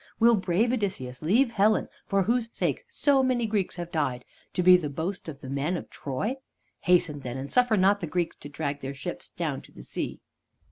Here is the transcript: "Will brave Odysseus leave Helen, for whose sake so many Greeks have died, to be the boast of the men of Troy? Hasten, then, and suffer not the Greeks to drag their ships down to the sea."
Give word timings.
"Will 0.19 0.35
brave 0.35 0.73
Odysseus 0.73 1.21
leave 1.21 1.51
Helen, 1.51 1.87
for 2.07 2.23
whose 2.23 2.49
sake 2.53 2.85
so 2.87 3.21
many 3.21 3.45
Greeks 3.45 3.75
have 3.75 3.91
died, 3.91 4.25
to 4.55 4.63
be 4.63 4.75
the 4.75 4.89
boast 4.89 5.29
of 5.29 5.41
the 5.41 5.47
men 5.51 5.77
of 5.77 5.91
Troy? 5.91 6.37
Hasten, 6.79 7.19
then, 7.19 7.37
and 7.37 7.51
suffer 7.51 7.77
not 7.77 7.99
the 7.99 8.07
Greeks 8.07 8.35
to 8.37 8.49
drag 8.49 8.79
their 8.81 8.95
ships 8.95 9.29
down 9.29 9.61
to 9.61 9.71
the 9.71 9.83
sea." 9.83 10.19